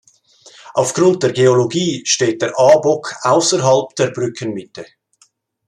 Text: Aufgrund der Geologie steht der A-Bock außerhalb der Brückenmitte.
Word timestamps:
Aufgrund 0.73 1.21
der 1.21 1.31
Geologie 1.31 2.03
steht 2.07 2.41
der 2.41 2.57
A-Bock 2.57 3.13
außerhalb 3.21 3.95
der 3.95 4.09
Brückenmitte. 4.09 4.87